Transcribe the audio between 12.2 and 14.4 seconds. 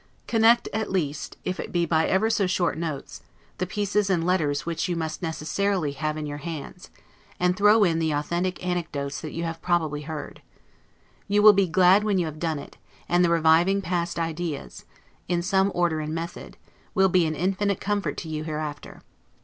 have done it: and the reviving past